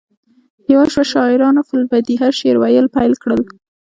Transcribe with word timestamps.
یوه 0.73 0.85
شپه 0.93 1.03
شاعرانو 1.11 1.61
فی 1.67 1.73
البدیهه 1.79 2.29
شعر 2.39 2.55
ویل 2.59 2.85
پیل 2.95 3.13
کړل 3.21 3.41